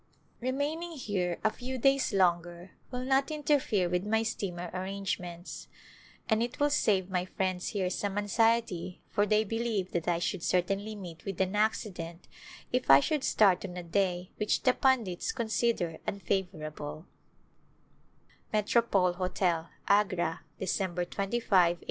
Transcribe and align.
A 0.01 0.01
Glimpse 0.01 0.15
of 0.15 0.45
India 0.47 0.51
Remaining 0.71 0.91
here 0.97 1.37
a 1.43 1.49
few 1.51 1.77
days 1.77 2.11
longer 2.11 2.71
will 2.89 3.03
not 3.03 3.29
inter 3.29 3.59
fere 3.59 3.87
with 3.87 4.03
my 4.03 4.23
steamer 4.23 4.71
arrangements, 4.73 5.67
and 6.27 6.41
it 6.41 6.59
will 6.59 6.71
save 6.71 7.11
my 7.11 7.25
friends 7.25 7.67
here 7.67 7.87
some 7.87 8.17
anxiety 8.17 8.99
for 9.09 9.27
they 9.27 9.43
believe 9.43 9.91
that 9.91 10.07
I 10.07 10.17
should 10.17 10.41
certainly 10.41 10.95
meet 10.95 11.23
with 11.23 11.39
an 11.39 11.55
accident 11.55 12.27
if 12.73 12.89
I 12.89 12.99
should 12.99 13.23
start 13.23 13.63
on 13.63 13.77
a 13.77 13.83
day 13.83 14.31
which 14.37 14.63
the 14.63 14.73
pundits 14.73 15.31
consider 15.31 15.99
unfavorablco 16.07 17.05
Metropole 18.51 19.13
Hotel^ 19.13 19.69
Agra^ 19.87 20.39
Dec, 20.59 21.09
25, 21.11 21.77
i8g^. 21.77 21.79